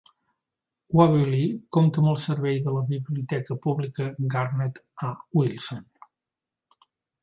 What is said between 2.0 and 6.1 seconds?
amb el servei de la biblioteca pública Garnet A. Wilson.